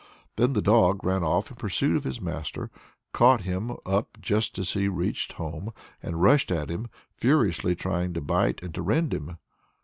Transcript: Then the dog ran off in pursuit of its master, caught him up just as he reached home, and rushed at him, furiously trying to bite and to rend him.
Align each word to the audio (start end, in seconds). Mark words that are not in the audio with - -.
Then 0.35 0.53
the 0.53 0.63
dog 0.63 1.03
ran 1.03 1.23
off 1.23 1.51
in 1.51 1.57
pursuit 1.57 1.95
of 1.95 2.07
its 2.07 2.19
master, 2.19 2.71
caught 3.13 3.41
him 3.41 3.77
up 3.85 4.17
just 4.19 4.57
as 4.57 4.73
he 4.73 4.87
reached 4.87 5.33
home, 5.33 5.71
and 6.01 6.19
rushed 6.23 6.51
at 6.51 6.71
him, 6.71 6.87
furiously 7.15 7.75
trying 7.75 8.13
to 8.15 8.21
bite 8.21 8.63
and 8.63 8.73
to 8.73 8.81
rend 8.81 9.13
him. 9.13 9.37